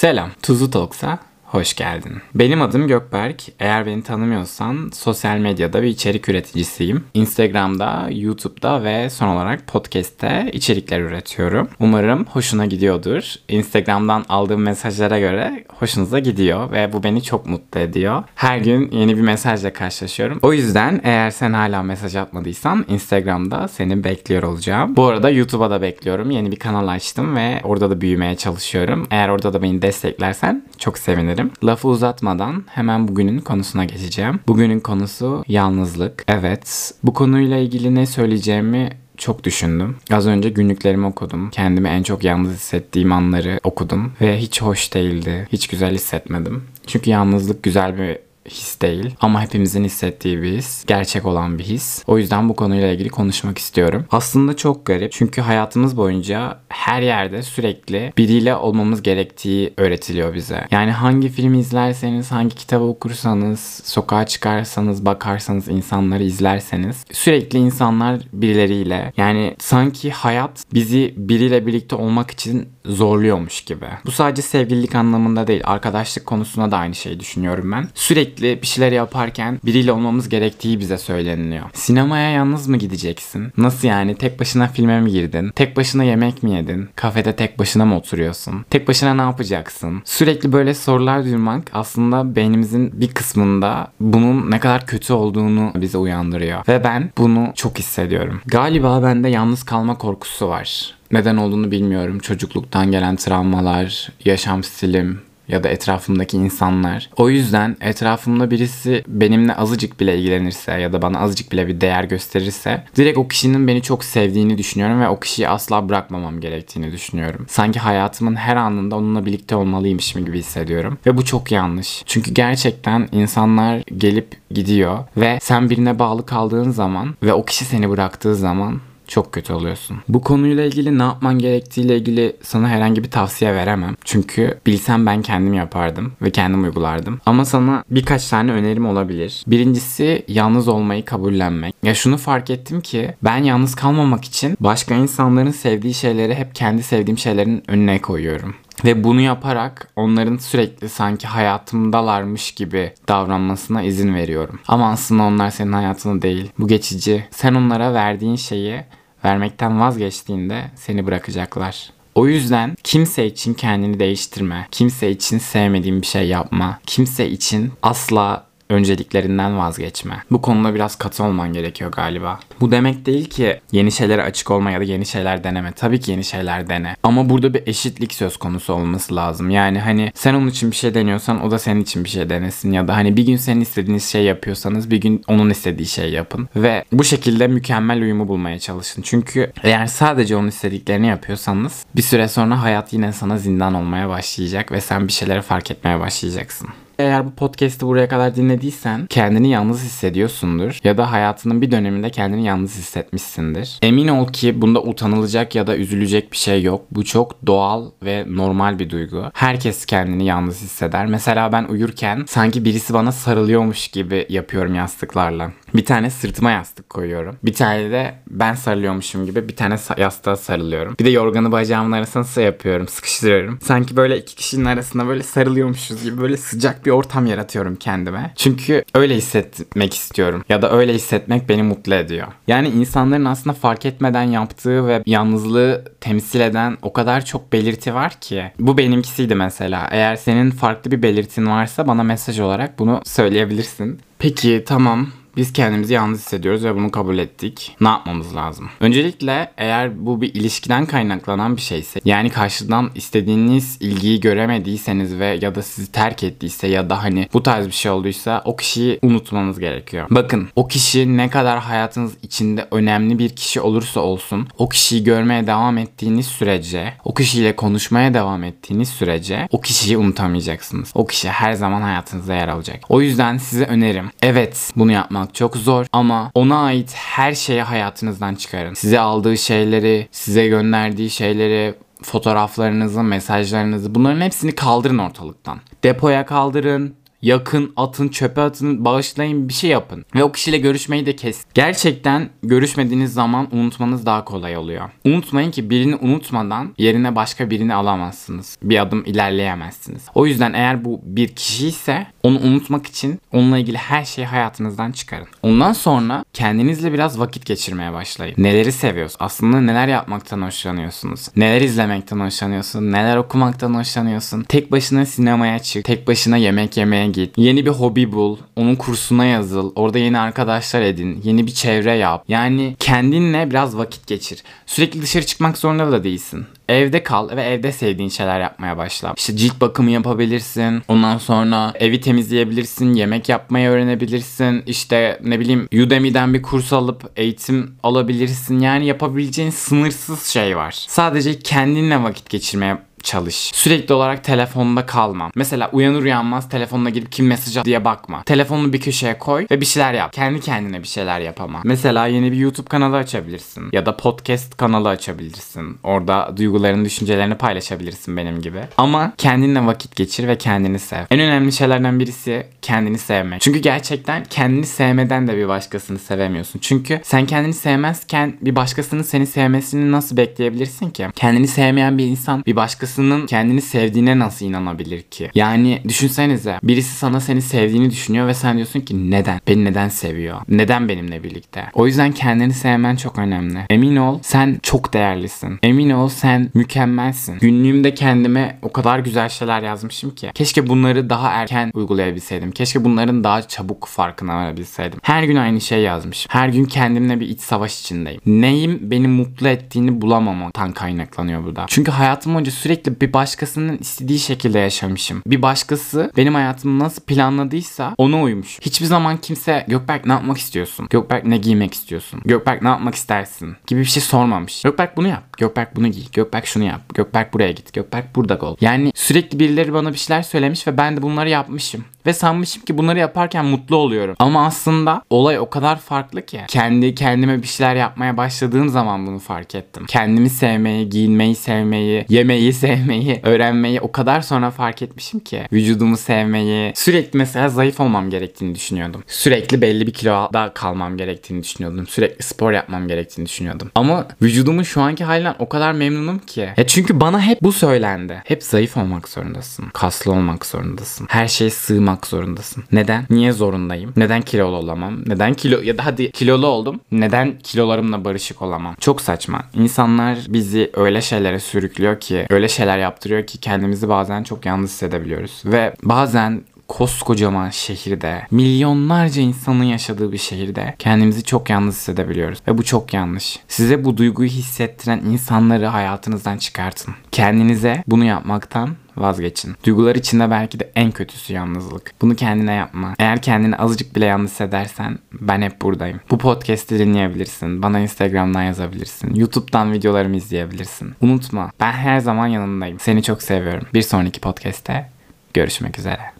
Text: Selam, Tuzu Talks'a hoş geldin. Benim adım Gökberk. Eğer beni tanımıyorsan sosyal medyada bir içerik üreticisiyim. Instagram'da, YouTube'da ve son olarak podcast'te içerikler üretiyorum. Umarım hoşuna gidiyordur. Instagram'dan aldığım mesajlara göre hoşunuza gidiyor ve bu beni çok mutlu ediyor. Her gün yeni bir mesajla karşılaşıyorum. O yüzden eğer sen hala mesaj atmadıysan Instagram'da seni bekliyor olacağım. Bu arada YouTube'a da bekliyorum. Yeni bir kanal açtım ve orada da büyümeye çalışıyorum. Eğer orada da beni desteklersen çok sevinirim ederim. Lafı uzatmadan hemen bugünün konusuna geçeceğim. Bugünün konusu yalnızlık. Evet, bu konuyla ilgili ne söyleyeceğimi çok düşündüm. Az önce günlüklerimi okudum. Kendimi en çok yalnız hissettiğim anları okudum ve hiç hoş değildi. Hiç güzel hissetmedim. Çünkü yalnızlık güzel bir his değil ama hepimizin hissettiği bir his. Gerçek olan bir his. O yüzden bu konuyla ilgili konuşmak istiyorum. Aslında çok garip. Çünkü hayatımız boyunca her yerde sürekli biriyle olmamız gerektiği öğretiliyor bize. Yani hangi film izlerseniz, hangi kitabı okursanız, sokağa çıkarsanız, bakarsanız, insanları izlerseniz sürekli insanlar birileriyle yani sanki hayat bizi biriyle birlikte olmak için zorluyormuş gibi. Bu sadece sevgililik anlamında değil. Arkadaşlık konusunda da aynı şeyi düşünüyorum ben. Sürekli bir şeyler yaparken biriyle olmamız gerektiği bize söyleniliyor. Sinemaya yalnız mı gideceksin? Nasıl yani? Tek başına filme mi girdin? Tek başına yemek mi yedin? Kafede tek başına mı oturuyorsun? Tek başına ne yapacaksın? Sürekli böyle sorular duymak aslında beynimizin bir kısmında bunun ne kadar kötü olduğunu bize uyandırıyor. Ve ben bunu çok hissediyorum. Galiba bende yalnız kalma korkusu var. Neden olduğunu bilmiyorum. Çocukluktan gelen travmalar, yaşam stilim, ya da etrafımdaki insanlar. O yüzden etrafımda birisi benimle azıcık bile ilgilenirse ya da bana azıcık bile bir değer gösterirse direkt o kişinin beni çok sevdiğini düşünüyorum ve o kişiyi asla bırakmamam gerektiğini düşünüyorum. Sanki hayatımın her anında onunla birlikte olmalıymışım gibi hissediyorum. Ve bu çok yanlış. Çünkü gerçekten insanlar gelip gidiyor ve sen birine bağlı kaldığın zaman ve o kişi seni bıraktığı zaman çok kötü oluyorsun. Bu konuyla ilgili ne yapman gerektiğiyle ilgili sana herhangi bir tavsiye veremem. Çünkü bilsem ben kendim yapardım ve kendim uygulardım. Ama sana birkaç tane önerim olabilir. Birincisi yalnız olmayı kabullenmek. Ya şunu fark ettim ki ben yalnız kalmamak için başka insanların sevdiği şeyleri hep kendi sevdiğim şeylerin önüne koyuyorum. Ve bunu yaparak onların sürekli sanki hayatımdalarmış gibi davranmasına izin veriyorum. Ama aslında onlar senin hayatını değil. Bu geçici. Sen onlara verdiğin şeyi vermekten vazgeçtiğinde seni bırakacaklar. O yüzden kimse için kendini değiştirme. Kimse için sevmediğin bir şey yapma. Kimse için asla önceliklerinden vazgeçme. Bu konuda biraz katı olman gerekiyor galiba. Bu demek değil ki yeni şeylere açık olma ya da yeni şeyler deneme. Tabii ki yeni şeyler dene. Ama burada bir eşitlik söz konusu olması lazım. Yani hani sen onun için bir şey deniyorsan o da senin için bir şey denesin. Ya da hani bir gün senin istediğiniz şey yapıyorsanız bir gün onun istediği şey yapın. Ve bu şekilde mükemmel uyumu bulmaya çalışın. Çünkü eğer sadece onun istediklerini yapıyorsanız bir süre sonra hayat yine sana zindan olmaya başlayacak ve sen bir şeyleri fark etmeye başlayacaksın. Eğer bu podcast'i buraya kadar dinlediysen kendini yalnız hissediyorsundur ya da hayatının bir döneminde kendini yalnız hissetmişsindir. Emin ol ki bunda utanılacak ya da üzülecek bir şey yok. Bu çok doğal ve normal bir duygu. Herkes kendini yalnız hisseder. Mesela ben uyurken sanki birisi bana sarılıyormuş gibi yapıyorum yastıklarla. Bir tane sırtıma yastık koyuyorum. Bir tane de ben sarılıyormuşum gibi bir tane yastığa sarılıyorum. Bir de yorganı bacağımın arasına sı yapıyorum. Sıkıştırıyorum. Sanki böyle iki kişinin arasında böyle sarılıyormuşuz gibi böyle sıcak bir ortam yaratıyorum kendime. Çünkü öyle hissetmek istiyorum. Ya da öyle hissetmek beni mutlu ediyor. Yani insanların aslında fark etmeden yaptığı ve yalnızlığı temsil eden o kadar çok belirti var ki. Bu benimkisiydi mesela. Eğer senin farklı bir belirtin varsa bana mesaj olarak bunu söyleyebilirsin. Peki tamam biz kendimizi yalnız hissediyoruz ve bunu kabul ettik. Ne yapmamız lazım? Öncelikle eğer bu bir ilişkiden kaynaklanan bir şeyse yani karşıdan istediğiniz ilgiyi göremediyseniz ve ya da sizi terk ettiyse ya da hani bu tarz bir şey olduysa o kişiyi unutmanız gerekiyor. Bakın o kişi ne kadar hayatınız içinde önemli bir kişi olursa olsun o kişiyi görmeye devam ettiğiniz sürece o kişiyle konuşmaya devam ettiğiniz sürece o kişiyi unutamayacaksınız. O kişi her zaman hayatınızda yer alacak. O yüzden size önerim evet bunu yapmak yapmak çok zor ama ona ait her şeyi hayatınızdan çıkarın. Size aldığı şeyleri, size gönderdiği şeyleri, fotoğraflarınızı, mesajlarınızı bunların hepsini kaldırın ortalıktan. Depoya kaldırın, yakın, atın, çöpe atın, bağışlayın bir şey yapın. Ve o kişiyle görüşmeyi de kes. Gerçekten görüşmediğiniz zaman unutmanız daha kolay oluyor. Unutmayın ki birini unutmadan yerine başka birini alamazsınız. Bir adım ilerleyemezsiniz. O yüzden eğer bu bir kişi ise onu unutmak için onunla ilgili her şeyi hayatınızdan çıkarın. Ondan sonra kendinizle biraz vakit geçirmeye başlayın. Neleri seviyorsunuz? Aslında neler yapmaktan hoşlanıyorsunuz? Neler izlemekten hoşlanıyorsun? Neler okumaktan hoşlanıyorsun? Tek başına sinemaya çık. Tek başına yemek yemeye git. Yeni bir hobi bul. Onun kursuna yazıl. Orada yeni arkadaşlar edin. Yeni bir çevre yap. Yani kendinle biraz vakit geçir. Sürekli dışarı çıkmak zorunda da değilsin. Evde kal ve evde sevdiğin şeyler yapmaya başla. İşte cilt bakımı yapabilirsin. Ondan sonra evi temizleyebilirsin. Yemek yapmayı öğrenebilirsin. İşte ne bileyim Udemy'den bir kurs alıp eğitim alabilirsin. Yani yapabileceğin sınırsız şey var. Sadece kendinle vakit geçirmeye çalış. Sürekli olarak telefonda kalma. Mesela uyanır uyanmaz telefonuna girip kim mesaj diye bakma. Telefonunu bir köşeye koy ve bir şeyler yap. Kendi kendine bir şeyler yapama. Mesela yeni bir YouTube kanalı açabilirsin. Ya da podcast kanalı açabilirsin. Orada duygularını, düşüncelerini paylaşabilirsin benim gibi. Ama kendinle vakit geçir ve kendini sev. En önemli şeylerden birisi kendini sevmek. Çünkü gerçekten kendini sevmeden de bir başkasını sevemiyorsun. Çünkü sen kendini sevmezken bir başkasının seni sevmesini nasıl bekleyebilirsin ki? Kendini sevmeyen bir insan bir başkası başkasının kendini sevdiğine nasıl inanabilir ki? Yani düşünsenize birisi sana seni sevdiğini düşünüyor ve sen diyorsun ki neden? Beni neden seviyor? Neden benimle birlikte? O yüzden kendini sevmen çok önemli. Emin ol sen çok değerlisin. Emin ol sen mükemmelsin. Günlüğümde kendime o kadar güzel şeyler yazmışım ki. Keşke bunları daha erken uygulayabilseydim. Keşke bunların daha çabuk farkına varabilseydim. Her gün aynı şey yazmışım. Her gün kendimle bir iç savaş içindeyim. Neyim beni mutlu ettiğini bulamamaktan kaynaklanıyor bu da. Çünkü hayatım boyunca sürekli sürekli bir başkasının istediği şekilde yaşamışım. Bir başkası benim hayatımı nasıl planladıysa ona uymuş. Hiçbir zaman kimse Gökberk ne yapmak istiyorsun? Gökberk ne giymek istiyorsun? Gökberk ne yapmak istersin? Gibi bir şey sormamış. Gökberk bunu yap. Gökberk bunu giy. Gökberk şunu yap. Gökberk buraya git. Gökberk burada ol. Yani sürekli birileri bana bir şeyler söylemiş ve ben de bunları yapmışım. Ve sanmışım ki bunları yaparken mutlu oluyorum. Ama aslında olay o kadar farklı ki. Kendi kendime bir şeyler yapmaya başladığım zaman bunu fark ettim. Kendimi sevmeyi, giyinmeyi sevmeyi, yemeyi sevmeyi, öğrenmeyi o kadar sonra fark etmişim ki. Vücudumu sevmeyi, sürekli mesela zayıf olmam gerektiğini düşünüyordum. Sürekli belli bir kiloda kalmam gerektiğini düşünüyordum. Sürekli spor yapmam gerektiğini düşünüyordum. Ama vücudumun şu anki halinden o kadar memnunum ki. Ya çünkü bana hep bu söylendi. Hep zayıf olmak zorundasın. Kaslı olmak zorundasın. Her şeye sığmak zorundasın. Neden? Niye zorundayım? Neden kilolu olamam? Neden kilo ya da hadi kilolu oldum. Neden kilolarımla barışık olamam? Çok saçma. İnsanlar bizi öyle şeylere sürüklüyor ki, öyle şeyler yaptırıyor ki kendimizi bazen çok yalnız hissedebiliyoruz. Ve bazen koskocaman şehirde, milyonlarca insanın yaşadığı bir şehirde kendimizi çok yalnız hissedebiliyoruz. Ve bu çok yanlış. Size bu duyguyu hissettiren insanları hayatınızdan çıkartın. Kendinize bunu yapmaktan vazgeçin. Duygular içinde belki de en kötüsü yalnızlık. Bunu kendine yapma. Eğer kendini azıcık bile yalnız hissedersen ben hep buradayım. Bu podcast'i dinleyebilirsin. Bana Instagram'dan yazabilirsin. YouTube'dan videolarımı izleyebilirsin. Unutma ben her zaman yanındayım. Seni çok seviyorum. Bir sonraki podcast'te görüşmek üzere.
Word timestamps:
Selam, 0.00 0.30
Tuzu 0.42 0.70
Talks'a 0.70 1.18
hoş 1.50 1.74
geldin. 1.74 2.12
Benim 2.34 2.62
adım 2.62 2.88
Gökberk. 2.88 3.42
Eğer 3.60 3.86
beni 3.86 4.02
tanımıyorsan 4.02 4.90
sosyal 4.94 5.38
medyada 5.38 5.82
bir 5.82 5.88
içerik 5.88 6.28
üreticisiyim. 6.28 7.04
Instagram'da, 7.14 8.08
YouTube'da 8.10 8.84
ve 8.84 9.10
son 9.10 9.28
olarak 9.28 9.66
podcast'te 9.66 10.50
içerikler 10.52 11.00
üretiyorum. 11.00 11.68
Umarım 11.80 12.24
hoşuna 12.24 12.66
gidiyordur. 12.66 13.34
Instagram'dan 13.48 14.24
aldığım 14.28 14.62
mesajlara 14.62 15.18
göre 15.18 15.64
hoşunuza 15.68 16.18
gidiyor 16.18 16.72
ve 16.72 16.92
bu 16.92 17.02
beni 17.02 17.22
çok 17.22 17.46
mutlu 17.46 17.80
ediyor. 17.80 18.22
Her 18.34 18.58
gün 18.58 18.90
yeni 18.90 19.16
bir 19.16 19.22
mesajla 19.22 19.72
karşılaşıyorum. 19.72 20.38
O 20.42 20.52
yüzden 20.52 21.00
eğer 21.04 21.30
sen 21.30 21.52
hala 21.52 21.82
mesaj 21.82 22.16
atmadıysan 22.16 22.84
Instagram'da 22.88 23.68
seni 23.68 24.04
bekliyor 24.04 24.42
olacağım. 24.42 24.96
Bu 24.96 25.04
arada 25.04 25.30
YouTube'a 25.30 25.70
da 25.70 25.82
bekliyorum. 25.82 26.30
Yeni 26.30 26.52
bir 26.52 26.58
kanal 26.58 26.88
açtım 26.88 27.36
ve 27.36 27.60
orada 27.64 27.90
da 27.90 28.00
büyümeye 28.00 28.36
çalışıyorum. 28.36 29.06
Eğer 29.10 29.28
orada 29.28 29.52
da 29.52 29.62
beni 29.62 29.82
desteklersen 29.82 30.62
çok 30.78 30.98
sevinirim 30.98 31.37
ederim. 31.38 31.52
Lafı 31.64 31.88
uzatmadan 31.88 32.64
hemen 32.66 33.08
bugünün 33.08 33.38
konusuna 33.38 33.84
geçeceğim. 33.84 34.40
Bugünün 34.48 34.80
konusu 34.80 35.44
yalnızlık. 35.48 36.24
Evet, 36.28 36.92
bu 37.02 37.14
konuyla 37.14 37.56
ilgili 37.56 37.94
ne 37.94 38.06
söyleyeceğimi 38.06 38.90
çok 39.16 39.44
düşündüm. 39.44 39.96
Az 40.10 40.26
önce 40.26 40.48
günlüklerimi 40.48 41.06
okudum. 41.06 41.50
Kendimi 41.50 41.88
en 41.88 42.02
çok 42.02 42.24
yalnız 42.24 42.52
hissettiğim 42.52 43.12
anları 43.12 43.60
okudum 43.64 44.12
ve 44.20 44.38
hiç 44.38 44.62
hoş 44.62 44.94
değildi. 44.94 45.48
Hiç 45.52 45.66
güzel 45.66 45.94
hissetmedim. 45.94 46.64
Çünkü 46.86 47.10
yalnızlık 47.10 47.62
güzel 47.62 47.98
bir 47.98 48.18
his 48.48 48.80
değil 48.82 49.14
ama 49.20 49.42
hepimizin 49.42 49.84
hissettiği 49.84 50.42
bir 50.42 50.52
his. 50.52 50.84
Gerçek 50.86 51.26
olan 51.26 51.58
bir 51.58 51.64
his. 51.64 52.02
O 52.06 52.18
yüzden 52.18 52.48
bu 52.48 52.56
konuyla 52.56 52.88
ilgili 52.88 53.08
konuşmak 53.08 53.58
istiyorum. 53.58 54.06
Aslında 54.10 54.56
çok 54.56 54.86
garip. 54.86 55.12
Çünkü 55.12 55.40
hayatımız 55.40 55.96
boyunca 55.96 56.58
her 56.68 57.02
yerde 57.02 57.42
sürekli 57.42 58.12
biriyle 58.18 58.54
olmamız 58.54 59.02
gerektiği 59.02 59.74
öğretiliyor 59.76 60.34
bize. 60.34 60.66
Yani 60.70 60.90
hangi 60.90 61.28
film 61.28 61.54
izlerseniz, 61.54 62.32
hangi 62.32 62.54
kitabı 62.54 62.84
okursanız, 62.84 63.60
sokağa 63.84 64.26
çıkarsanız, 64.26 65.06
bakarsanız, 65.06 65.68
insanları 65.68 66.24
izlerseniz 66.24 67.04
sürekli 67.12 67.58
insanlar 67.58 68.20
birileriyle 68.32 69.12
yani 69.16 69.56
sanki 69.58 70.10
hayat 70.10 70.64
bizi 70.74 71.14
biriyle 71.16 71.66
birlikte 71.66 71.96
olmak 71.96 72.30
için 72.30 72.68
zorluyormuş 72.88 73.60
gibi. 73.60 73.86
Bu 74.06 74.10
sadece 74.10 74.42
sevgililik 74.42 74.94
anlamında 74.94 75.46
değil. 75.46 75.60
Arkadaşlık 75.64 76.26
konusunda 76.26 76.70
da 76.70 76.76
aynı 76.76 76.94
şeyi 76.94 77.20
düşünüyorum 77.20 77.72
ben. 77.72 77.88
Sürekli 77.94 78.62
bir 78.62 78.66
şeyler 78.66 78.92
yaparken 78.92 79.60
biriyle 79.64 79.92
olmamız 79.92 80.28
gerektiği 80.28 80.80
bize 80.80 80.98
söyleniliyor. 80.98 81.64
Sinemaya 81.72 82.30
yalnız 82.30 82.68
mı 82.68 82.76
gideceksin? 82.76 83.52
Nasıl 83.56 83.88
yani? 83.88 84.14
Tek 84.14 84.40
başına 84.40 84.68
filme 84.68 85.00
mi 85.00 85.10
girdin? 85.10 85.50
Tek 85.50 85.76
başına 85.76 86.04
yemek 86.04 86.42
mi 86.42 86.54
yedin? 86.54 86.88
Kafede 86.96 87.36
tek 87.36 87.58
başına 87.58 87.84
mı 87.84 87.96
oturuyorsun? 87.96 88.64
Tek 88.70 88.88
başına 88.88 89.14
ne 89.14 89.22
yapacaksın? 89.22 90.02
Sürekli 90.04 90.52
böyle 90.52 90.74
sorular 90.74 91.24
duymak 91.24 91.70
aslında 91.72 92.36
beynimizin 92.36 93.00
bir 93.00 93.08
kısmında 93.08 93.88
bunun 94.00 94.50
ne 94.50 94.60
kadar 94.60 94.86
kötü 94.86 95.12
olduğunu 95.12 95.72
bize 95.74 95.98
uyandırıyor. 95.98 96.68
Ve 96.68 96.84
ben 96.84 97.10
bunu 97.18 97.52
çok 97.54 97.78
hissediyorum. 97.78 98.40
Galiba 98.46 99.02
bende 99.02 99.28
yalnız 99.28 99.62
kalma 99.62 99.98
korkusu 99.98 100.48
var. 100.48 100.98
Neden 101.12 101.36
olduğunu 101.36 101.70
bilmiyorum. 101.70 102.18
Çocukluktan 102.18 102.90
gelen 102.90 103.16
travmalar, 103.16 104.12
yaşam 104.24 104.62
stilim, 104.64 105.20
ya 105.48 105.64
da 105.64 105.68
etrafımdaki 105.68 106.36
insanlar. 106.36 107.10
O 107.16 107.30
yüzden 107.30 107.76
etrafımda 107.80 108.50
birisi 108.50 109.04
benimle 109.06 109.54
azıcık 109.54 110.00
bile 110.00 110.18
ilgilenirse 110.18 110.72
ya 110.72 110.92
da 110.92 111.02
bana 111.02 111.20
azıcık 111.20 111.52
bile 111.52 111.68
bir 111.68 111.80
değer 111.80 112.04
gösterirse 112.04 112.84
direkt 112.96 113.18
o 113.18 113.28
kişinin 113.28 113.68
beni 113.68 113.82
çok 113.82 114.04
sevdiğini 114.04 114.58
düşünüyorum 114.58 115.00
ve 115.00 115.08
o 115.08 115.20
kişiyi 115.20 115.48
asla 115.48 115.88
bırakmamam 115.88 116.40
gerektiğini 116.40 116.92
düşünüyorum. 116.92 117.46
Sanki 117.48 117.78
hayatımın 117.78 118.36
her 118.36 118.56
anında 118.56 118.96
onunla 118.96 119.26
birlikte 119.26 119.56
olmalıymışım 119.56 120.24
gibi 120.24 120.38
hissediyorum. 120.38 120.98
Ve 121.06 121.16
bu 121.16 121.24
çok 121.24 121.52
yanlış. 121.52 122.02
Çünkü 122.06 122.34
gerçekten 122.34 123.08
insanlar 123.12 123.82
gelip 123.96 124.36
gidiyor 124.50 124.98
ve 125.16 125.38
sen 125.42 125.70
birine 125.70 125.98
bağlı 125.98 126.26
kaldığın 126.26 126.70
zaman 126.70 127.14
ve 127.22 127.32
o 127.32 127.44
kişi 127.44 127.64
seni 127.64 127.90
bıraktığı 127.90 128.34
zaman 128.34 128.80
çok 129.08 129.32
kötü 129.32 129.52
oluyorsun. 129.52 129.96
Bu 130.08 130.20
konuyla 130.20 130.64
ilgili 130.64 130.98
ne 130.98 131.02
yapman 131.02 131.38
gerektiğiyle 131.38 131.96
ilgili 131.96 132.36
sana 132.42 132.68
herhangi 132.68 133.04
bir 133.04 133.10
tavsiye 133.10 133.54
veremem. 133.54 133.96
Çünkü 134.04 134.58
bilsem 134.66 135.06
ben 135.06 135.22
kendim 135.22 135.54
yapardım 135.54 136.12
ve 136.22 136.30
kendim 136.30 136.64
uygulardım. 136.64 137.20
Ama 137.26 137.44
sana 137.44 137.84
birkaç 137.90 138.28
tane 138.28 138.52
önerim 138.52 138.86
olabilir. 138.86 139.44
Birincisi 139.46 140.24
yalnız 140.28 140.68
olmayı 140.68 141.04
kabullenmek. 141.04 141.74
Ya 141.82 141.94
şunu 141.94 142.16
fark 142.18 142.50
ettim 142.50 142.80
ki 142.80 143.14
ben 143.24 143.36
yalnız 143.36 143.74
kalmamak 143.74 144.24
için 144.24 144.56
başka 144.60 144.94
insanların 144.94 145.50
sevdiği 145.50 145.94
şeyleri 145.94 146.34
hep 146.34 146.54
kendi 146.54 146.82
sevdiğim 146.82 147.18
şeylerin 147.18 147.62
önüne 147.68 147.98
koyuyorum. 147.98 148.54
Ve 148.84 149.04
bunu 149.04 149.20
yaparak 149.20 149.88
onların 149.96 150.36
sürekli 150.36 150.88
sanki 150.88 151.26
hayatımdalarmış 151.26 152.52
gibi 152.52 152.92
davranmasına 153.08 153.82
izin 153.82 154.14
veriyorum. 154.14 154.60
Ama 154.68 154.90
aslında 154.90 155.22
onlar 155.22 155.50
senin 155.50 155.72
hayatını 155.72 156.22
değil. 156.22 156.50
Bu 156.58 156.68
geçici. 156.68 157.26
Sen 157.30 157.54
onlara 157.54 157.94
verdiğin 157.94 158.36
şeyi 158.36 158.84
vermekten 159.24 159.80
vazgeçtiğinde 159.80 160.70
seni 160.76 161.06
bırakacaklar. 161.06 161.90
O 162.14 162.26
yüzden 162.26 162.76
kimse 162.84 163.26
için 163.26 163.54
kendini 163.54 164.00
değiştirme. 164.00 164.68
Kimse 164.70 165.10
için 165.10 165.38
sevmediğin 165.38 166.02
bir 166.02 166.06
şey 166.06 166.28
yapma. 166.28 166.78
Kimse 166.86 167.30
için 167.30 167.72
asla 167.82 168.47
önceliklerinden 168.68 169.58
vazgeçme. 169.58 170.22
Bu 170.30 170.42
konuda 170.42 170.74
biraz 170.74 170.96
katı 170.96 171.24
olman 171.24 171.52
gerekiyor 171.52 171.92
galiba. 171.92 172.40
Bu 172.60 172.70
demek 172.70 173.06
değil 173.06 173.30
ki 173.30 173.60
yeni 173.72 173.92
şeylere 173.92 174.22
açık 174.22 174.50
olma 174.50 174.70
ya 174.70 174.80
da 174.80 174.84
yeni 174.84 175.06
şeyler 175.06 175.44
deneme. 175.44 175.72
Tabii 175.72 176.00
ki 176.00 176.10
yeni 176.10 176.24
şeyler 176.24 176.68
dene. 176.68 176.96
Ama 177.02 177.30
burada 177.30 177.54
bir 177.54 177.62
eşitlik 177.66 178.14
söz 178.14 178.36
konusu 178.36 178.72
olması 178.72 179.16
lazım. 179.16 179.50
Yani 179.50 179.78
hani 179.80 180.12
sen 180.14 180.34
onun 180.34 180.48
için 180.48 180.70
bir 180.70 180.76
şey 180.76 180.94
deniyorsan 180.94 181.42
o 181.44 181.50
da 181.50 181.58
senin 181.58 181.80
için 181.80 182.04
bir 182.04 182.08
şey 182.08 182.30
denesin. 182.30 182.72
Ya 182.72 182.88
da 182.88 182.96
hani 182.96 183.16
bir 183.16 183.26
gün 183.26 183.36
senin 183.36 183.60
istediğiniz 183.60 184.04
şey 184.04 184.24
yapıyorsanız 184.24 184.90
bir 184.90 185.00
gün 185.00 185.22
onun 185.28 185.50
istediği 185.50 185.86
şey 185.86 186.10
yapın. 186.10 186.48
Ve 186.56 186.84
bu 186.92 187.04
şekilde 187.04 187.46
mükemmel 187.46 188.02
uyumu 188.02 188.28
bulmaya 188.28 188.58
çalışın. 188.58 189.02
Çünkü 189.02 189.52
eğer 189.62 189.86
sadece 189.86 190.36
onun 190.36 190.48
istediklerini 190.48 191.06
yapıyorsanız 191.06 191.84
bir 191.96 192.02
süre 192.02 192.28
sonra 192.28 192.62
hayat 192.62 192.92
yine 192.92 193.12
sana 193.12 193.38
zindan 193.38 193.74
olmaya 193.74 194.08
başlayacak 194.08 194.72
ve 194.72 194.80
sen 194.80 195.08
bir 195.08 195.12
şeyleri 195.12 195.42
fark 195.42 195.70
etmeye 195.70 196.00
başlayacaksın. 196.00 196.68
Eğer 196.98 197.26
bu 197.26 197.30
podcast'i 197.30 197.86
buraya 197.86 198.08
kadar 198.08 198.36
dinlediysen 198.36 199.06
kendini 199.06 199.50
yalnız 199.50 199.82
hissediyorsundur 199.82 200.78
ya 200.84 200.98
da 200.98 201.12
hayatının 201.12 201.62
bir 201.62 201.70
döneminde 201.70 202.10
kendini 202.10 202.44
yalnız 202.44 202.78
hissetmişsindir. 202.78 203.78
Emin 203.82 204.08
ol 204.08 204.26
ki 204.32 204.62
bunda 204.62 204.82
utanılacak 204.82 205.54
ya 205.54 205.66
da 205.66 205.76
üzülecek 205.76 206.32
bir 206.32 206.36
şey 206.36 206.62
yok. 206.62 206.84
Bu 206.90 207.04
çok 207.04 207.46
doğal 207.46 207.90
ve 208.02 208.24
normal 208.28 208.78
bir 208.78 208.90
duygu. 208.90 209.24
Herkes 209.34 209.86
kendini 209.86 210.26
yalnız 210.26 210.62
hisseder. 210.62 211.06
Mesela 211.06 211.52
ben 211.52 211.64
uyurken 211.64 212.24
sanki 212.28 212.64
birisi 212.64 212.94
bana 212.94 213.12
sarılıyormuş 213.12 213.88
gibi 213.88 214.26
yapıyorum 214.28 214.74
yastıklarla. 214.74 215.52
Bir 215.74 215.84
tane 215.84 216.10
sırtıma 216.10 216.50
yastık 216.50 216.90
koyuyorum. 216.90 217.36
Bir 217.44 217.54
tane 217.54 217.90
de 217.90 218.14
ben 218.30 218.54
sarılıyormuşum 218.54 219.26
gibi 219.26 219.48
bir 219.48 219.56
tane 219.56 219.76
yastığa 219.96 220.36
sarılıyorum. 220.36 220.96
Bir 221.00 221.04
de 221.04 221.10
yorganı 221.10 221.52
bacağımın 221.52 221.92
arasına 221.92 222.24
sı 222.24 222.40
yapıyorum. 222.40 222.88
Sıkıştırıyorum. 222.88 223.58
Sanki 223.62 223.96
böyle 223.96 224.18
iki 224.18 224.36
kişinin 224.36 224.64
arasında 224.64 225.06
böyle 225.06 225.22
sarılıyormuşuz 225.22 226.02
gibi 226.02 226.20
böyle 226.20 226.36
sıcak 226.36 226.87
bir 226.88 226.92
ortam 226.92 227.26
yaratıyorum 227.26 227.76
kendime. 227.76 228.32
Çünkü 228.36 228.84
öyle 228.94 229.16
hissetmek 229.16 229.94
istiyorum. 229.94 230.44
Ya 230.48 230.62
da 230.62 230.72
öyle 230.72 230.94
hissetmek 230.94 231.48
beni 231.48 231.62
mutlu 231.62 231.94
ediyor. 231.94 232.26
Yani 232.46 232.68
insanların 232.68 233.24
aslında 233.24 233.54
fark 233.56 233.86
etmeden 233.86 234.22
yaptığı 234.22 234.86
ve 234.86 235.02
yalnızlığı 235.06 235.84
temsil 236.00 236.40
eden 236.40 236.76
o 236.82 236.92
kadar 236.92 237.24
çok 237.24 237.52
belirti 237.52 237.94
var 237.94 238.12
ki. 238.20 238.52
Bu 238.58 238.78
benimkisiydi 238.78 239.34
mesela. 239.34 239.88
Eğer 239.90 240.16
senin 240.16 240.50
farklı 240.50 240.90
bir 240.90 241.02
belirtin 241.02 241.46
varsa 241.46 241.86
bana 241.86 242.02
mesaj 242.02 242.40
olarak 242.40 242.78
bunu 242.78 243.00
söyleyebilirsin. 243.04 244.00
Peki 244.18 244.64
tamam 244.66 245.08
biz 245.38 245.52
kendimizi 245.52 245.94
yalnız 245.94 246.18
hissediyoruz 246.18 246.64
ve 246.64 246.74
bunu 246.74 246.90
kabul 246.90 247.18
ettik. 247.18 247.76
Ne 247.80 247.88
yapmamız 247.88 248.36
lazım? 248.36 248.68
Öncelikle 248.80 249.52
eğer 249.56 250.06
bu 250.06 250.20
bir 250.20 250.34
ilişkiden 250.34 250.86
kaynaklanan 250.86 251.56
bir 251.56 251.62
şeyse 251.62 252.00
yani 252.04 252.30
karşıdan 252.30 252.90
istediğiniz 252.94 253.76
ilgiyi 253.80 254.20
göremediyseniz 254.20 255.18
ve 255.18 255.38
ya 255.42 255.54
da 255.54 255.62
sizi 255.62 255.92
terk 255.92 256.24
ettiyse 256.24 256.66
ya 256.66 256.90
da 256.90 257.02
hani 257.02 257.28
bu 257.32 257.42
tarz 257.42 257.66
bir 257.66 257.72
şey 257.72 257.90
olduysa 257.90 258.42
o 258.44 258.56
kişiyi 258.56 258.98
unutmanız 259.02 259.58
gerekiyor. 259.58 260.06
Bakın 260.10 260.48
o 260.56 260.68
kişi 260.68 261.16
ne 261.16 261.30
kadar 261.30 261.58
hayatınız 261.58 262.12
içinde 262.22 262.68
önemli 262.70 263.18
bir 263.18 263.28
kişi 263.28 263.60
olursa 263.60 264.00
olsun 264.00 264.48
o 264.58 264.68
kişiyi 264.68 265.04
görmeye 265.04 265.46
devam 265.46 265.78
ettiğiniz 265.78 266.26
sürece 266.26 266.94
o 267.04 267.14
kişiyle 267.14 267.56
konuşmaya 267.56 268.14
devam 268.14 268.44
ettiğiniz 268.44 268.88
sürece 268.88 269.48
o 269.50 269.60
kişiyi 269.60 269.98
unutamayacaksınız. 269.98 270.92
O 270.94 271.06
kişi 271.06 271.28
her 271.28 271.52
zaman 271.52 271.82
hayatınızda 271.82 272.34
yer 272.34 272.48
alacak. 272.48 272.80
O 272.88 273.00
yüzden 273.00 273.38
size 273.38 273.64
önerim 273.64 274.10
evet 274.22 274.72
bunu 274.76 274.92
yapmak 274.92 275.27
yapmak 275.28 275.34
çok 275.34 275.56
zor 275.56 275.86
ama 275.92 276.30
ona 276.34 276.64
ait 276.64 276.94
her 276.94 277.34
şeyi 277.34 277.62
hayatınızdan 277.62 278.34
çıkarın. 278.34 278.74
Size 278.74 279.00
aldığı 279.00 279.36
şeyleri, 279.36 280.08
size 280.10 280.48
gönderdiği 280.48 281.10
şeyleri, 281.10 281.74
fotoğraflarınızı, 282.02 283.02
mesajlarınızı 283.02 283.94
bunların 283.94 284.20
hepsini 284.20 284.54
kaldırın 284.54 284.98
ortalıktan. 284.98 285.60
Depoya 285.84 286.26
kaldırın, 286.26 286.94
yakın, 287.22 287.72
atın, 287.76 288.08
çöpe 288.08 288.40
atın, 288.40 288.84
bağışlayın 288.84 289.48
bir 289.48 289.54
şey 289.54 289.70
yapın. 289.70 290.04
Ve 290.14 290.24
o 290.24 290.32
kişiyle 290.32 290.58
görüşmeyi 290.58 291.06
de 291.06 291.16
kes. 291.16 291.44
Gerçekten 291.54 292.30
görüşmediğiniz 292.42 293.12
zaman 293.12 293.48
unutmanız 293.52 294.06
daha 294.06 294.24
kolay 294.24 294.56
oluyor. 294.56 294.90
Unutmayın 295.04 295.50
ki 295.50 295.70
birini 295.70 295.96
unutmadan 295.96 296.74
yerine 296.78 297.16
başka 297.16 297.50
birini 297.50 297.74
alamazsınız. 297.74 298.58
Bir 298.62 298.82
adım 298.82 299.04
ilerleyemezsiniz. 299.06 300.02
O 300.14 300.26
yüzden 300.26 300.52
eğer 300.52 300.84
bu 300.84 301.00
bir 301.04 301.28
kişi 301.28 301.68
ise 301.68 302.06
onu 302.22 302.38
unutmak 302.38 302.86
için 302.86 303.20
onunla 303.32 303.58
ilgili 303.58 303.76
her 303.76 304.04
şeyi 304.04 304.26
hayatınızdan 304.26 304.92
çıkarın. 304.92 305.26
Ondan 305.42 305.72
sonra 305.72 306.24
kendinizle 306.32 306.92
biraz 306.92 307.18
vakit 307.18 307.46
geçirmeye 307.46 307.92
başlayın. 307.92 308.34
Neleri 308.38 308.72
seviyorsunuz? 308.72 309.18
Aslında 309.20 309.60
neler 309.60 309.88
yapmaktan 309.88 310.42
hoşlanıyorsunuz? 310.42 311.28
Neler 311.36 311.60
izlemekten 311.60 312.20
hoşlanıyorsun? 312.20 312.92
Neler 312.92 313.16
okumaktan 313.16 313.74
hoşlanıyorsun? 313.74 314.42
Tek 314.42 314.72
başına 314.72 315.06
sinemaya 315.06 315.58
çık. 315.58 315.84
Tek 315.84 316.08
başına 316.08 316.36
yemek 316.36 316.76
yemeye 316.76 317.07
git. 317.12 317.38
Yeni 317.38 317.66
bir 317.66 317.70
hobi 317.70 318.12
bul. 318.12 318.36
Onun 318.56 318.74
kursuna 318.74 319.24
yazıl. 319.24 319.72
Orada 319.76 319.98
yeni 319.98 320.18
arkadaşlar 320.18 320.82
edin. 320.82 321.20
Yeni 321.24 321.46
bir 321.46 321.52
çevre 321.52 321.94
yap. 321.94 322.24
Yani 322.28 322.76
kendinle 322.78 323.50
biraz 323.50 323.76
vakit 323.76 324.06
geçir. 324.06 324.42
Sürekli 324.66 325.02
dışarı 325.02 325.26
çıkmak 325.26 325.58
zorunda 325.58 325.92
da 325.92 326.04
değilsin. 326.04 326.46
Evde 326.68 327.02
kal 327.02 327.36
ve 327.36 327.42
evde 327.42 327.72
sevdiğin 327.72 328.08
şeyler 328.08 328.40
yapmaya 328.40 328.76
başla. 328.78 329.14
İşte 329.16 329.36
cilt 329.36 329.60
bakımı 329.60 329.90
yapabilirsin. 329.90 330.82
Ondan 330.88 331.18
sonra 331.18 331.72
evi 331.74 332.00
temizleyebilirsin. 332.00 332.94
Yemek 332.94 333.28
yapmayı 333.28 333.68
öğrenebilirsin. 333.68 334.62
İşte 334.66 335.20
ne 335.24 335.40
bileyim 335.40 335.68
Udemy'den 335.72 336.34
bir 336.34 336.42
kurs 336.42 336.72
alıp 336.72 337.10
eğitim 337.16 337.74
alabilirsin. 337.82 338.58
Yani 338.58 338.86
yapabileceğin 338.86 339.50
sınırsız 339.50 340.26
şey 340.26 340.56
var. 340.56 340.84
Sadece 340.88 341.38
kendinle 341.38 342.02
vakit 342.02 342.30
geçirmeye 342.30 342.87
çalış. 343.04 343.50
Sürekli 343.54 343.94
olarak 343.94 344.24
telefonda 344.24 344.86
kalma. 344.86 345.30
Mesela 345.34 345.70
uyanır 345.72 346.02
uyanmaz 346.02 346.48
telefonuna 346.48 346.90
girip 346.90 347.12
kim 347.12 347.26
mesaj 347.26 347.64
diye 347.64 347.84
bakma. 347.84 348.22
Telefonunu 348.22 348.72
bir 348.72 348.80
köşeye 348.80 349.18
koy 349.18 349.46
ve 349.50 349.60
bir 349.60 349.66
şeyler 349.66 349.94
yap. 349.94 350.12
Kendi 350.12 350.40
kendine 350.40 350.82
bir 350.82 350.88
şeyler 350.88 351.20
yapama. 351.20 351.60
Mesela 351.64 352.06
yeni 352.06 352.32
bir 352.32 352.36
YouTube 352.36 352.68
kanalı 352.68 352.96
açabilirsin. 352.96 353.68
Ya 353.72 353.86
da 353.86 353.96
podcast 353.96 354.56
kanalı 354.56 354.88
açabilirsin. 354.88 355.78
Orada 355.82 356.34
duygularını, 356.36 356.84
düşüncelerini 356.84 357.34
paylaşabilirsin 357.34 358.16
benim 358.16 358.42
gibi. 358.42 358.60
Ama 358.76 359.12
kendinle 359.18 359.66
vakit 359.66 359.96
geçir 359.96 360.28
ve 360.28 360.38
kendini 360.38 360.78
sev. 360.78 361.04
En 361.10 361.20
önemli 361.20 361.52
şeylerden 361.52 362.00
birisi 362.00 362.46
kendini 362.62 362.98
sevmek. 362.98 363.40
Çünkü 363.40 363.58
gerçekten 363.58 364.24
kendini 364.24 364.66
sevmeden 364.66 365.28
de 365.28 365.36
bir 365.36 365.48
başkasını 365.48 365.98
sevemiyorsun. 365.98 366.58
Çünkü 366.58 367.00
sen 367.04 367.26
kendini 367.26 367.54
sevmezken 367.54 368.36
bir 368.40 368.56
başkasının 368.56 369.02
seni 369.02 369.26
sevmesini 369.26 369.92
nasıl 369.92 370.16
bekleyebilirsin 370.16 370.90
ki? 370.90 371.06
Kendini 371.14 371.48
sevmeyen 371.48 371.98
bir 371.98 372.06
insan 372.06 372.44
bir 372.46 372.56
başkası 372.56 372.87
başkasının 372.88 373.26
kendini 373.26 373.62
sevdiğine 373.62 374.18
nasıl 374.18 374.46
inanabilir 374.46 375.02
ki? 375.02 375.30
Yani 375.34 375.82
düşünsenize 375.88 376.58
birisi 376.62 376.94
sana 376.94 377.20
seni 377.20 377.42
sevdiğini 377.42 377.90
düşünüyor 377.90 378.26
ve 378.26 378.34
sen 378.34 378.56
diyorsun 378.56 378.80
ki 378.80 379.10
neden? 379.10 379.40
Beni 379.48 379.64
neden 379.64 379.88
seviyor? 379.88 380.40
Neden 380.48 380.88
benimle 380.88 381.22
birlikte? 381.22 381.64
O 381.74 381.86
yüzden 381.86 382.12
kendini 382.12 382.52
sevmen 382.52 382.96
çok 382.96 383.18
önemli. 383.18 383.58
Emin 383.70 383.96
ol 383.96 384.18
sen 384.22 384.58
çok 384.62 384.92
değerlisin. 384.94 385.58
Emin 385.62 385.90
ol 385.90 386.08
sen 386.08 386.50
mükemmelsin. 386.54 387.38
Günlüğümde 387.38 387.94
kendime 387.94 388.58
o 388.62 388.72
kadar 388.72 388.98
güzel 388.98 389.28
şeyler 389.28 389.62
yazmışım 389.62 390.14
ki. 390.14 390.30
Keşke 390.34 390.68
bunları 390.68 391.10
daha 391.10 391.30
erken 391.30 391.70
uygulayabilseydim. 391.74 392.52
Keşke 392.52 392.84
bunların 392.84 393.24
daha 393.24 393.42
çabuk 393.42 393.86
farkına 393.86 394.36
varabilseydim. 394.36 394.98
Her 395.02 395.22
gün 395.22 395.36
aynı 395.36 395.60
şey 395.60 395.82
yazmışım. 395.82 396.28
Her 396.32 396.48
gün 396.48 396.64
kendimle 396.64 397.20
bir 397.20 397.28
iç 397.28 397.40
savaş 397.40 397.80
içindeyim. 397.80 398.20
Neyim 398.26 398.78
beni 398.82 399.08
mutlu 399.08 399.48
ettiğini 399.48 400.00
bulamamaktan 400.00 400.72
kaynaklanıyor 400.72 401.44
bu 401.44 401.56
da. 401.56 401.64
Çünkü 401.68 401.90
hayatım 401.90 402.34
boyunca 402.34 402.52
sürekli 402.52 402.77
sürekli 402.78 403.00
bir 403.00 403.12
başkasının 403.12 403.78
istediği 403.78 404.18
şekilde 404.18 404.58
yaşamışım. 404.58 405.22
Bir 405.26 405.42
başkası 405.42 406.10
benim 406.16 406.34
hayatımı 406.34 406.78
nasıl 406.78 407.02
planladıysa 407.02 407.94
ona 407.98 408.22
uymuş. 408.22 408.58
Hiçbir 408.60 408.86
zaman 408.86 409.16
kimse 409.16 409.64
Gökberk 409.68 410.06
ne 410.06 410.12
yapmak 410.12 410.38
istiyorsun? 410.38 410.86
Gökberk 410.90 411.24
ne 411.24 411.36
giymek 411.36 411.74
istiyorsun? 411.74 412.20
Gökberk 412.24 412.62
ne 412.62 412.68
yapmak 412.68 412.94
istersin? 412.94 413.56
Gibi 413.66 413.80
bir 413.80 413.84
şey 413.84 414.02
sormamış. 414.02 414.62
Gökberk 414.62 414.96
bunu 414.96 415.08
yap. 415.08 415.38
Gökberk 415.38 415.76
bunu 415.76 415.88
giy. 415.88 416.04
Gökberk 416.12 416.46
şunu 416.46 416.64
yap. 416.64 416.94
Gökberk 416.94 417.34
buraya 417.34 417.52
git. 417.52 417.72
Gökberk 417.72 418.16
burada 418.16 418.38
ol. 418.38 418.56
Yani 418.60 418.92
sürekli 418.94 419.38
birileri 419.38 419.72
bana 419.72 419.92
bir 419.92 419.98
şeyler 419.98 420.22
söylemiş 420.22 420.66
ve 420.66 420.76
ben 420.76 420.96
de 420.96 421.02
bunları 421.02 421.28
yapmışım. 421.28 421.84
Ve 422.06 422.12
sanmışım 422.12 422.64
ki 422.64 422.78
bunları 422.78 422.98
yaparken 422.98 423.44
mutlu 423.44 423.76
oluyorum. 423.76 424.16
Ama 424.18 424.46
aslında 424.46 425.02
olay 425.10 425.38
o 425.38 425.50
kadar 425.50 425.78
farklı 425.78 426.26
ki. 426.26 426.40
Kendi 426.48 426.94
kendime 426.94 427.42
bir 427.42 427.46
şeyler 427.46 427.76
yapmaya 427.76 428.16
başladığım 428.16 428.68
zaman 428.68 429.06
bunu 429.06 429.18
fark 429.18 429.54
ettim. 429.54 429.84
Kendimi 429.88 430.30
sevmeyi, 430.30 430.88
giyinmeyi 430.88 431.34
sevmeyi, 431.34 432.06
yemeyi 432.08 432.52
sevmeyi, 432.58 433.20
öğrenmeyi 433.22 433.80
o 433.80 433.92
kadar 433.92 434.20
sonra 434.20 434.50
fark 434.50 434.82
etmişim 434.82 435.20
ki. 435.20 435.42
Vücudumu 435.52 435.96
sevmeyi, 435.96 436.72
sürekli 436.76 437.16
mesela 437.18 437.48
zayıf 437.48 437.80
olmam 437.80 438.10
gerektiğini 438.10 438.54
düşünüyordum. 438.54 439.04
Sürekli 439.06 439.62
belli 439.62 439.86
bir 439.86 439.92
kiloda 439.92 440.50
kalmam 440.54 440.96
gerektiğini 440.96 441.42
düşünüyordum. 441.42 441.86
Sürekli 441.86 442.22
spor 442.22 442.52
yapmam 442.52 442.88
gerektiğini 442.88 443.26
düşünüyordum. 443.26 443.70
Ama 443.74 444.06
vücudumun 444.22 444.62
şu 444.62 444.80
anki 444.82 445.04
halinden 445.04 445.34
o 445.38 445.48
kadar 445.48 445.72
memnunum 445.72 446.18
ki. 446.18 446.48
Ya 446.56 446.66
çünkü 446.66 447.00
bana 447.00 447.20
hep 447.20 447.42
bu 447.42 447.52
söylendi. 447.52 448.22
Hep 448.24 448.42
zayıf 448.42 448.76
olmak 448.76 449.08
zorundasın. 449.08 449.66
Kaslı 449.72 450.12
olmak 450.12 450.46
zorundasın. 450.46 451.06
Her 451.10 451.28
şeye 451.28 451.50
sığmak 451.88 452.06
zorundasın. 452.06 452.64
Neden? 452.72 453.04
Niye 453.10 453.32
zorundayım? 453.32 453.92
Neden 453.96 454.22
kilolu 454.22 454.56
olamam? 454.56 455.02
Neden 455.06 455.34
kilo 455.34 455.60
ya 455.62 455.78
da 455.78 455.86
hadi 455.86 456.12
kilolu 456.12 456.46
oldum. 456.46 456.80
Neden 456.92 457.38
kilolarımla 457.38 458.04
barışık 458.04 458.42
olamam? 458.42 458.74
Çok 458.80 459.00
saçma. 459.00 459.42
İnsanlar 459.54 460.18
bizi 460.28 460.70
öyle 460.74 461.00
şeylere 461.00 461.40
sürüklüyor 461.40 462.00
ki, 462.00 462.26
öyle 462.30 462.48
şeyler 462.48 462.78
yaptırıyor 462.78 463.26
ki 463.26 463.38
kendimizi 463.38 463.88
bazen 463.88 464.22
çok 464.22 464.46
yalnız 464.46 464.70
hissedebiliyoruz. 464.70 465.42
Ve 465.44 465.74
bazen 465.82 466.42
koskocaman 466.68 467.50
şehirde, 467.50 468.26
milyonlarca 468.30 469.22
insanın 469.22 469.64
yaşadığı 469.64 470.12
bir 470.12 470.18
şehirde 470.18 470.74
kendimizi 470.78 471.22
çok 471.24 471.50
yalnız 471.50 471.74
hissedebiliyoruz. 471.74 472.38
Ve 472.48 472.58
bu 472.58 472.62
çok 472.62 472.94
yanlış. 472.94 473.38
Size 473.48 473.84
bu 473.84 473.96
duyguyu 473.96 474.28
hissettiren 474.28 474.98
insanları 474.98 475.66
hayatınızdan 475.66 476.38
çıkartın. 476.38 476.94
Kendinize 477.12 477.82
bunu 477.86 478.04
yapmaktan 478.04 478.70
vazgeçin. 479.00 479.54
Duygular 479.64 479.94
içinde 479.94 480.30
belki 480.30 480.60
de 480.60 480.70
en 480.74 480.90
kötüsü 480.90 481.32
yalnızlık. 481.32 481.92
Bunu 482.02 482.16
kendine 482.16 482.52
yapma. 482.52 482.94
Eğer 482.98 483.22
kendini 483.22 483.56
azıcık 483.56 483.96
bile 483.96 484.04
yalnız 484.04 484.30
hissedersen 484.30 484.98
ben 485.12 485.42
hep 485.42 485.62
buradayım. 485.62 486.00
Bu 486.10 486.18
podcast'i 486.18 486.78
dinleyebilirsin. 486.78 487.62
Bana 487.62 487.80
Instagram'dan 487.80 488.42
yazabilirsin. 488.42 489.14
YouTube'dan 489.14 489.72
videolarımı 489.72 490.16
izleyebilirsin. 490.16 490.94
Unutma 491.00 491.50
ben 491.60 491.72
her 491.72 492.00
zaman 492.00 492.26
yanındayım. 492.26 492.80
Seni 492.80 493.02
çok 493.02 493.22
seviyorum. 493.22 493.66
Bir 493.74 493.82
sonraki 493.82 494.20
podcast'te 494.20 494.90
görüşmek 495.34 495.78
üzere. 495.78 496.17